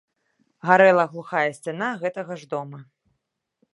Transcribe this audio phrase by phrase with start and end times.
[0.69, 2.79] Гарэла глухая сцяна гэтага ж дома.